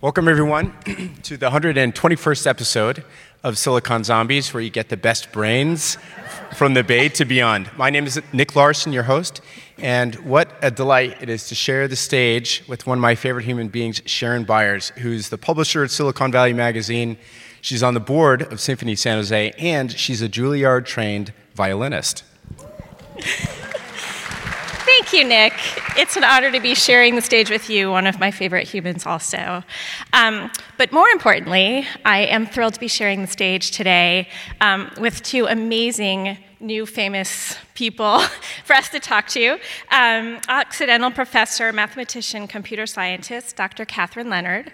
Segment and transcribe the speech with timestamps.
[0.00, 0.72] Welcome, everyone,
[1.24, 3.02] to the 121st episode
[3.42, 5.98] of Silicon Zombies, where you get the best brains
[6.54, 7.68] from the Bay to beyond.
[7.76, 9.40] My name is Nick Larson, your host,
[9.76, 13.44] and what a delight it is to share the stage with one of my favorite
[13.44, 17.18] human beings, Sharon Byers, who's the publisher at Silicon Valley Magazine.
[17.60, 22.22] She's on the board of Symphony San Jose, and she's a Juilliard trained violinist.
[25.18, 25.54] You, Nick.
[25.96, 29.04] It's an honor to be sharing the stage with you, one of my favorite humans,
[29.04, 29.64] also.
[30.12, 34.28] Um, but more importantly, I am thrilled to be sharing the stage today
[34.60, 38.20] um, with two amazing new famous people
[38.64, 39.58] for us to talk to.
[39.90, 43.84] Um, Occidental professor, mathematician, computer scientist, Dr.
[43.84, 44.70] Kathryn Leonard,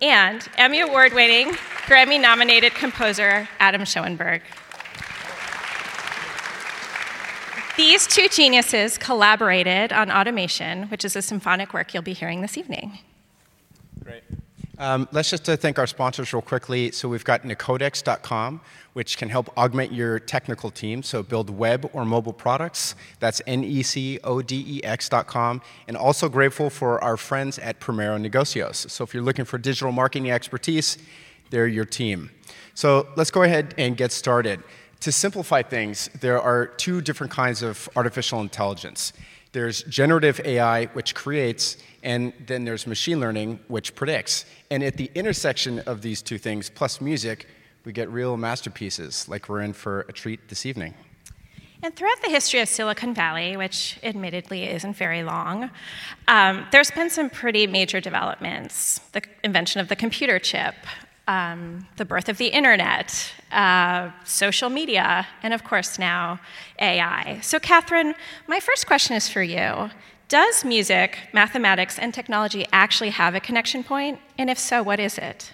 [0.00, 1.48] and Emmy Award winning,
[1.84, 4.40] Grammy nominated composer, Adam Schoenberg.
[7.82, 12.56] These two geniuses collaborated on automation, which is a symphonic work you'll be hearing this
[12.56, 13.00] evening.
[14.04, 14.22] Great.
[14.78, 16.92] Um, let's just uh, thank our sponsors real quickly.
[16.92, 18.60] So we've got Necodex.com,
[18.92, 21.02] which can help augment your technical team.
[21.02, 22.94] So build web or mobile products.
[23.18, 24.22] That's N-E-C-O-D-E-X.com.
[25.88, 28.88] And also grateful for our friends at Primero Negocios.
[28.92, 30.98] So if you're looking for digital marketing expertise,
[31.50, 32.30] they're your team.
[32.74, 34.62] So let's go ahead and get started.
[35.02, 39.12] To simplify things, there are two different kinds of artificial intelligence.
[39.50, 44.44] There's generative AI, which creates, and then there's machine learning, which predicts.
[44.70, 47.48] And at the intersection of these two things, plus music,
[47.84, 50.94] we get real masterpieces, like we're in for a treat this evening.
[51.82, 55.68] And throughout the history of Silicon Valley, which admittedly isn't very long,
[56.28, 59.00] um, there's been some pretty major developments.
[59.10, 60.76] The invention of the computer chip,
[61.28, 66.40] um, the birth of the internet, uh, social media, and of course now
[66.80, 67.38] AI.
[67.42, 68.14] So, Kathryn,
[68.48, 69.90] my first question is for you.
[70.28, 74.18] Does music, mathematics, and technology actually have a connection point?
[74.38, 75.52] And if so, what is it?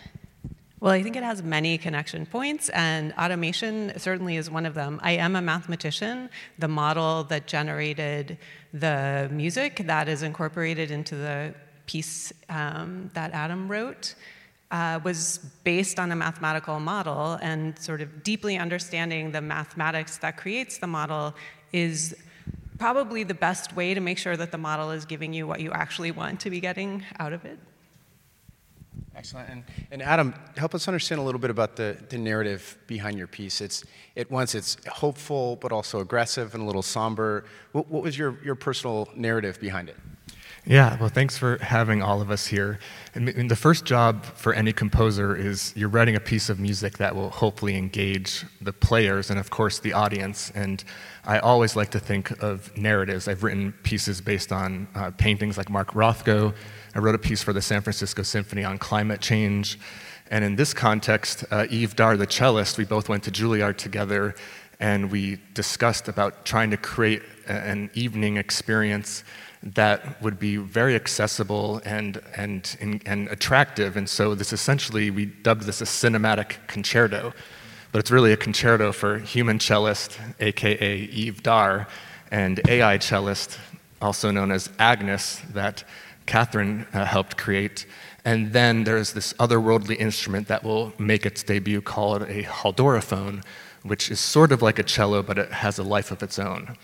[0.80, 5.00] Well, I think it has many connection points, and automation certainly is one of them.
[5.02, 6.30] I am a mathematician.
[6.60, 8.38] The model that generated
[8.72, 11.52] the music that is incorporated into the
[11.86, 14.14] piece um, that Adam wrote
[14.70, 20.36] uh, was based on a mathematical model, and sort of deeply understanding the mathematics that
[20.36, 21.34] creates the model
[21.72, 22.14] is
[22.78, 25.72] probably the best way to make sure that the model is giving you what you
[25.72, 27.58] actually want to be getting out of it.
[29.16, 29.48] Excellent.
[29.50, 33.26] And, and Adam, help us understand a little bit about the, the narrative behind your
[33.26, 33.60] piece.
[33.60, 33.84] It's,
[34.16, 37.44] at once it's hopeful, but also aggressive and a little somber.
[37.72, 39.96] What, what was your, your personal narrative behind it?
[40.66, 42.78] Yeah, well, thanks for having all of us here.
[43.14, 47.16] And the first job for any composer is you're writing a piece of music that
[47.16, 50.52] will hopefully engage the players and, of course, the audience.
[50.54, 50.84] And
[51.24, 53.28] I always like to think of narratives.
[53.28, 56.54] I've written pieces based on uh, paintings like Mark Rothko.
[56.94, 59.78] I wrote a piece for the San Francisco Symphony on climate change.
[60.30, 64.34] And in this context, uh, Yves Dar, the cellist, we both went to Juilliard together
[64.80, 69.24] and we discussed about trying to create an evening experience
[69.62, 73.96] that would be very accessible and, and, and, and, attractive.
[73.96, 77.32] And so, this essentially, we dubbed this a cinematic concerto.
[77.90, 81.88] But it's really a concerto for human cellist, aka Yves Dar,
[82.30, 83.58] and AI cellist,
[84.00, 85.84] also known as Agnes, that
[86.26, 87.86] Catherine uh, helped create.
[88.24, 93.42] And then there's this otherworldly instrument that will make its debut called a halldorophone,
[93.82, 96.76] which is sort of like a cello, but it has a life of its own.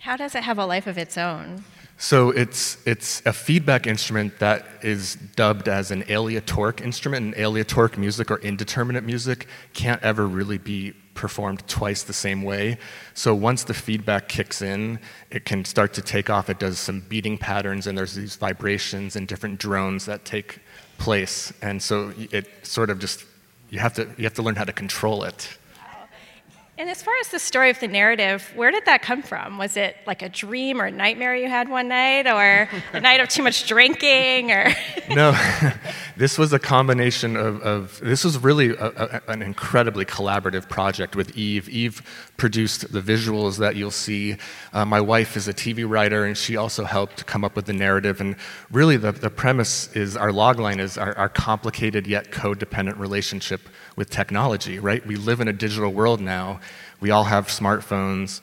[0.00, 1.64] How does it have a life of its own?
[1.98, 7.26] So it's, it's a feedback instrument that is dubbed as an aleatoric instrument.
[7.26, 12.78] And aleatoric music or indeterminate music can't ever really be performed twice the same way.
[13.12, 14.98] So once the feedback kicks in,
[15.30, 16.48] it can start to take off.
[16.48, 20.60] It does some beating patterns, and there's these vibrations and different drones that take
[20.96, 21.52] place.
[21.60, 23.26] And so it sort of just,
[23.68, 25.58] you have to, you have to learn how to control it.
[26.80, 29.58] And as far as the story of the narrative, where did that come from?
[29.58, 33.20] Was it like a dream or a nightmare you had one night, or a night
[33.20, 34.72] of too much drinking, or?
[35.10, 35.38] no,
[36.16, 37.60] this was a combination of.
[37.60, 41.68] of this was really a, a, an incredibly collaborative project with Yves.
[41.68, 42.00] Yves
[42.38, 44.38] produced the visuals that you'll see.
[44.72, 47.74] Uh, my wife is a TV writer, and she also helped come up with the
[47.74, 48.22] narrative.
[48.22, 48.36] And
[48.70, 53.68] really, the, the premise is our logline is our, our complicated yet codependent relationship
[54.00, 55.06] with technology, right?
[55.06, 56.58] We live in a digital world now.
[57.00, 58.40] We all have smartphones,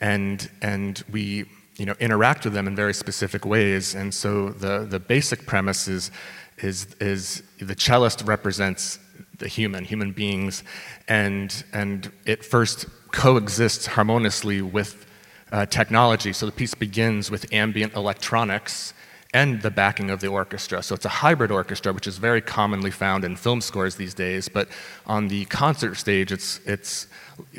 [0.00, 1.46] and, and we
[1.78, 3.96] you know, interact with them in very specific ways.
[3.96, 6.12] And so the, the basic premise is,
[6.58, 9.00] is, is the cellist represents
[9.38, 10.62] the human, human beings,
[11.08, 15.06] and, and it first coexists harmoniously with
[15.50, 16.32] uh, technology.
[16.32, 18.94] So the piece begins with ambient electronics
[19.32, 20.82] and the backing of the orchestra.
[20.82, 24.48] So it's a hybrid orchestra, which is very commonly found in film scores these days.
[24.48, 24.68] But
[25.06, 27.06] on the concert stage, it's, it's,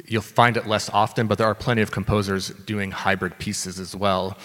[0.06, 3.96] you'll find it less often, but there are plenty of composers doing hybrid pieces as
[3.96, 4.38] well.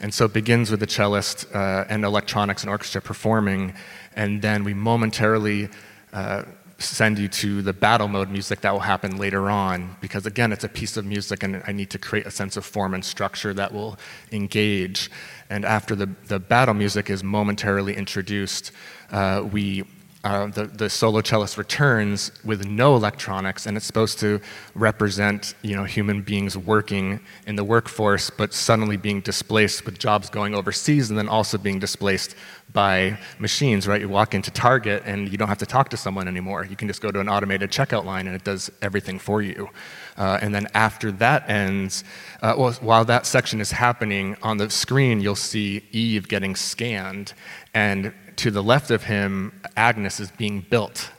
[0.00, 3.74] And so it begins with the cellist uh, and electronics and orchestra performing,
[4.16, 5.68] and then we momentarily
[6.14, 6.44] uh,
[6.80, 10.64] send you to the battle mode music that will happen later on because again it's
[10.64, 13.52] a piece of music and i need to create a sense of form and structure
[13.54, 13.98] that will
[14.32, 15.10] engage.
[15.50, 18.72] And after the, the battle music is momentarily introduced
[19.10, 19.84] uh, we
[20.22, 24.38] uh, the, the solo cellist returns with no electronics, and it's supposed to
[24.74, 30.28] represent you know, human beings working in the workforce, but suddenly being displaced with jobs
[30.28, 32.34] going overseas, and then also being displaced
[32.72, 34.00] by machines, right?
[34.00, 36.64] You walk into Target and you don't have to talk to someone anymore.
[36.64, 39.68] You can just go to an automated checkout line and it does everything for you.
[40.16, 42.04] Uh, and then after that ends,
[42.42, 47.32] uh, well, while that section is happening, on the screen you'll see Yves getting scanned,
[47.74, 51.10] and to the left of him, Agnes is being built.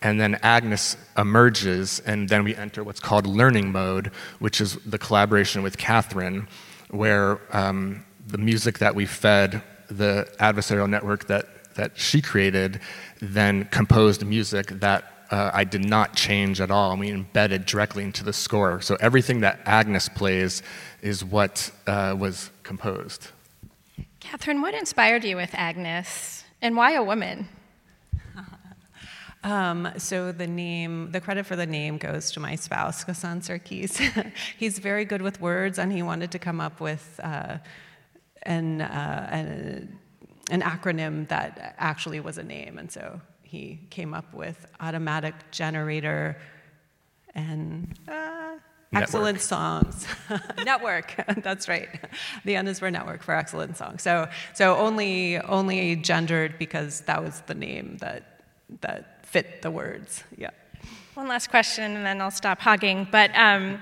[0.00, 4.98] And then Agnes emerges, and then we enter what's called learning mode, which is the
[4.98, 6.46] collaboration with Kathryn,
[6.90, 12.80] where um, the music that we fed the adversarial network that, that she created
[13.20, 18.04] then composed music that uh, I did not change at all, and we embedded directly
[18.04, 18.80] into the score.
[18.82, 20.62] So everything that Agnes plays
[21.00, 23.28] is what uh, was composed.
[24.20, 27.48] Kathryn, what inspired you with Agnes, and why a woman?
[29.44, 33.98] Um, so the name, the credit for the name goes to my spouse, Ghassan Sarkis.
[34.56, 37.58] He's very good with words, and he wanted to come up with uh,
[38.44, 39.98] an, uh, an,
[40.48, 42.78] an acronym that actually was a name.
[42.78, 46.36] And so he came up with automatic generator
[47.34, 48.58] and uh,
[48.92, 50.06] excellent songs.
[50.64, 51.88] network, that's right.
[52.44, 54.02] The N is for network for excellent songs.
[54.02, 58.40] So, so only, only gendered because that was the name that,
[58.80, 60.24] that fit the words.
[60.36, 60.50] Yeah.
[61.14, 63.06] One last question, and then I'll stop hogging.
[63.10, 63.80] But um,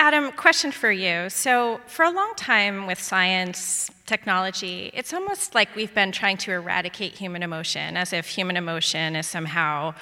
[0.00, 1.28] Adam, question for you.
[1.28, 6.52] So, for a long time with science, technology, it's almost like we've been trying to
[6.52, 9.92] eradicate human emotion, as if human emotion is somehow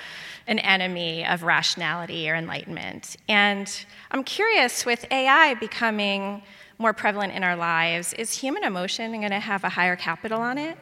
[0.46, 3.16] an enemy of rationality or enlightenment.
[3.26, 3.68] And
[4.10, 6.42] I'm curious with AI becoming
[6.78, 10.58] more prevalent in our lives, is human emotion going to have a higher capital on
[10.58, 10.76] it?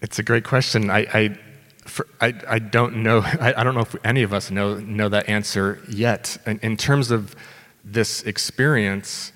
[0.00, 0.88] It's a great question.
[0.88, 1.38] I, I,
[1.84, 3.18] for, I, I don't know.
[3.24, 6.38] I, I, don't know if any of us know, know that answer yet.
[6.46, 7.34] In, in terms of
[7.92, 9.32] this experience.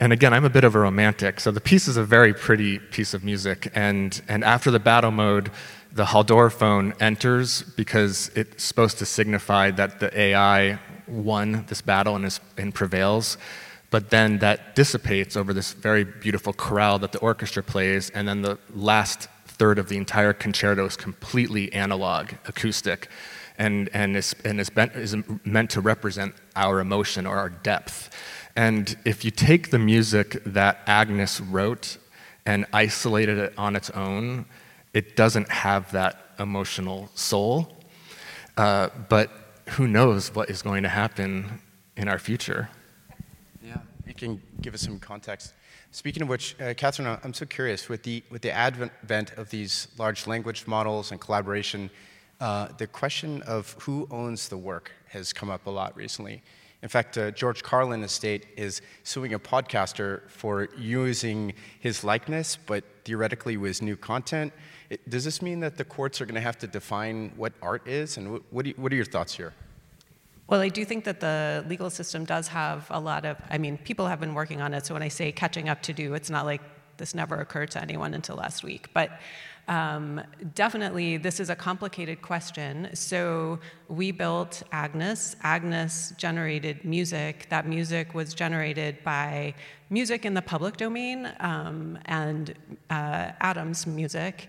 [0.00, 2.78] And again, I'm a bit of a romantic, so the piece is a very pretty
[2.78, 3.70] piece of music.
[3.74, 5.50] And, and after the battle mode,
[5.92, 12.24] the halldorophone enters because it's supposed to signify that the AI won this battle and,
[12.24, 13.36] is, and prevails.
[13.90, 18.40] But then that dissipates over this very beautiful chorale that the orchestra plays, and then
[18.40, 23.08] the last third of the entire concerto is completely analog, acoustic
[23.62, 28.10] and, and, is, and is, is meant to represent our emotion or our depth.
[28.56, 31.96] And if you take the music that Agnes wrote
[32.44, 34.46] and isolated it on its own,
[34.92, 37.76] it doesn't have that emotional soul.
[38.56, 39.30] Uh, but
[39.70, 41.60] who knows what is going to happen
[41.96, 42.68] in our future?
[43.64, 43.78] Yeah,
[44.08, 45.54] you can give us some context.
[45.92, 49.86] Speaking of which, uh, Kathryn, I'm so curious with the, with the advent of these
[49.98, 51.90] large language models and collaboration
[52.42, 56.42] uh, the question of who owns the work has come up a lot recently.
[56.82, 62.82] In fact, uh, George Carlin Estate is suing a podcaster for using his likeness, but
[63.04, 64.52] theoretically with new content.
[64.90, 67.86] It, does this mean that the courts are going to have to define what art
[67.86, 68.16] is?
[68.16, 69.54] And what, what, you, what are your thoughts here?
[70.48, 73.78] Well, I do think that the legal system does have a lot of, I mean,
[73.78, 74.84] people have been working on it.
[74.84, 76.60] So when I say catching up to do, it's not like
[76.96, 78.88] this never occurred to anyone until last week.
[78.92, 79.20] But
[79.68, 80.20] um,
[80.54, 82.88] definitely, this is a complicated question.
[82.94, 85.36] So, we built Agnes.
[85.42, 87.46] Agnes generated music.
[87.48, 89.54] That music was generated by
[89.90, 92.54] music in the public domain um, and
[92.90, 94.48] uh, Adam's music.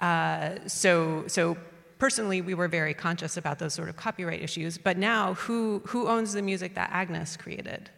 [0.00, 1.56] Uh, so, so
[1.98, 4.78] personally, we were very conscious about those sort of copyright issues.
[4.78, 7.90] But now, who, who owns the music that Agnes created?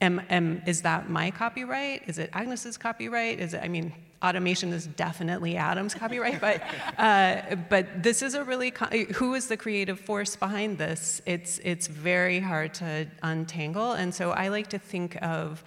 [0.00, 2.02] Am, am, is that my copyright?
[2.06, 3.40] Is it Agnes's copyright?
[3.40, 6.62] Is it, I mean, automation is definitely Adam's copyright, but,
[6.98, 8.72] uh, but this is a really,
[9.14, 11.20] who is the creative force behind this?
[11.26, 13.92] It's, it's very hard to untangle.
[13.92, 15.62] And so I like to think of,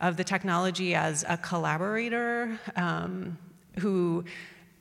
[0.00, 3.38] of the technology as a collaborator um,
[3.78, 4.24] who,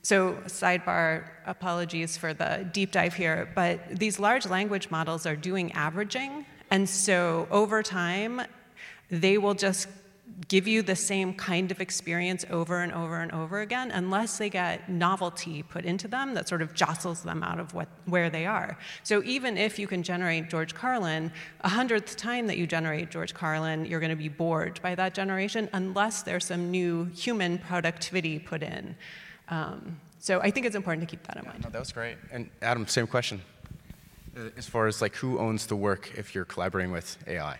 [0.01, 5.71] so sidebar, apologies for the deep dive here, but these large language models are doing
[5.73, 6.45] averaging.
[6.71, 8.41] And so over time,
[9.09, 9.87] they will just
[10.47, 14.49] give you the same kind of experience over and over and over again unless they
[14.49, 18.45] get novelty put into them that sort of jostles them out of what, where they
[18.45, 18.77] are.
[19.03, 23.33] So even if you can generate George Carlin, a hundredth time that you generate George
[23.33, 28.39] Carlin, you're going to be bored by that generation unless there's some new human productivity
[28.39, 28.95] put in.
[29.49, 31.63] Um, so I think it's important to keep that in mind.
[31.63, 32.17] No, that was great.
[32.31, 33.41] And Adam, same question.
[34.37, 37.57] Uh, As far as like who owns the work if you're collaborating with AI?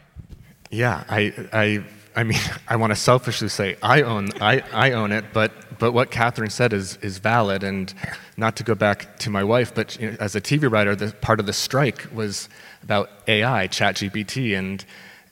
[0.70, 1.84] Yeah, I, I,
[2.16, 5.92] I mean, I want to selfishly say I own, I, I own it, but, but
[5.94, 7.64] what Kathryn said is, is valid.
[7.64, 7.94] And
[8.38, 11.14] not to go back to my wife, but you know, as a TV writer, the
[11.22, 12.50] part of the strike was
[12.84, 14.84] about AI, ChatGPT, and,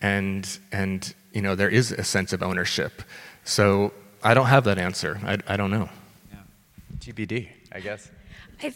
[0.01, 3.01] and, and you know, there is a sense of ownership.
[3.43, 3.93] So
[4.23, 5.19] I don't have that answer.
[5.23, 5.89] I, I don't know.
[6.99, 8.11] TBD, I guess.
[8.61, 8.75] I,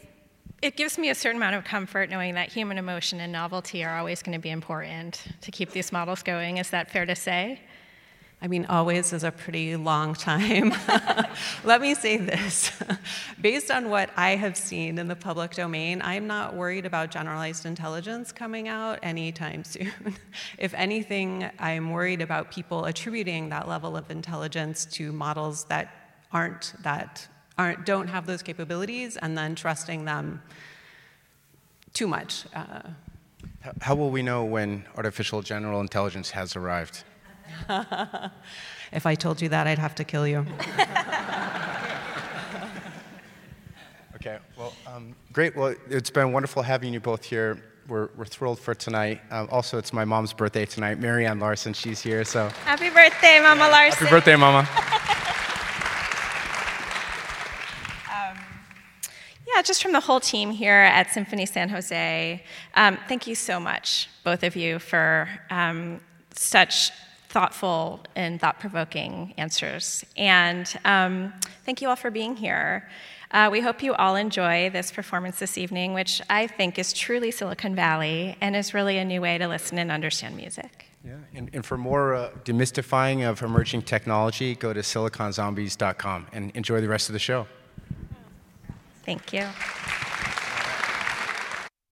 [0.62, 3.98] it gives me a certain amount of comfort knowing that human emotion and novelty are
[3.98, 6.57] always going to be important to keep these models going.
[6.57, 7.60] Is that fair to say?
[8.43, 10.73] I mean, always is a pretty long time.
[11.63, 12.73] Let me say this.
[13.41, 17.65] Based on what I have seen in the public domain, I'm not worried about generalized
[17.65, 19.93] intelligence coming out anytime soon.
[20.57, 26.73] if anything, I'm worried about people attributing that level of intelligence to models that aren't
[26.83, 27.25] that
[27.57, 30.41] aren't, don't have those capabilities and then trusting them
[31.93, 32.43] too much.
[32.53, 32.81] Uh,
[33.79, 37.05] How will we know when artificial general intelligence has arrived?
[38.91, 40.45] if I told you that, I'd have to kill you.
[44.15, 45.53] Okay, well, um, great.
[45.53, 47.62] Well, it's been wonderful having you both here.
[47.89, 49.19] We're, we're thrilled for tonight.
[49.31, 50.97] Um, also, it's my mom's birthday tonight.
[50.97, 54.00] Marianne Larson, she's here, so Happy birthday, Mama Larson.
[54.07, 54.65] happy birthday, Mama.
[59.55, 63.59] Yeah, just from the whole team here at Symphony San Jose, um, thank you so
[63.59, 66.00] much, both of you, for um,
[66.33, 66.91] such
[67.33, 70.05] thoughtful and thought provoking answers.
[70.15, 71.33] And um,
[71.65, 72.87] thank you all for being here.
[73.31, 77.31] Uh, we hope you all enjoy this performance this evening, which I think is truly
[77.31, 80.85] Silicon Valley and is really a new way to listen and understand music.
[81.03, 86.79] Yeah, and, and for more uh, demystifying of emerging technology, go to siliconzombies.com and enjoy
[86.79, 87.47] the rest of the show.
[89.03, 89.47] Thank you.